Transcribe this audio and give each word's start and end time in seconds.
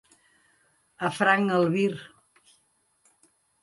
A 1.09 1.13
franc 1.19 1.55
albir. 1.59 1.87